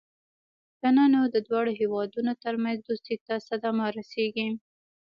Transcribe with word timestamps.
کنه 0.79 1.03
نو 1.13 1.21
د 1.33 1.35
دواړو 1.47 1.71
هېوادونو 1.81 2.31
ترمنځ 2.43 2.77
دوستۍ 2.87 3.17
ته 3.25 3.35
صدمه 3.47 3.85
رسېږي. 3.97 4.47